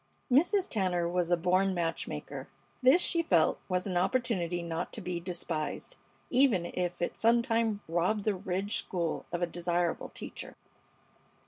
Mrs. 0.31 0.67
Tanner 0.67 1.07
was 1.07 1.29
a 1.29 1.37
born 1.37 1.75
match 1.75 2.07
maker. 2.07 2.47
This 2.81 3.03
she 3.03 3.21
felt 3.21 3.59
was 3.69 3.85
an 3.85 3.97
opportunity 3.97 4.63
not 4.63 4.91
to 4.93 4.99
be 4.99 5.19
despised, 5.19 5.95
even 6.31 6.65
if 6.73 7.03
it 7.03 7.15
sometime 7.15 7.81
robbed 7.87 8.23
the 8.23 8.33
Ridge 8.33 8.77
School 8.77 9.27
of 9.31 9.43
a 9.43 9.45
desirable 9.45 10.09
teacher. 10.09 10.55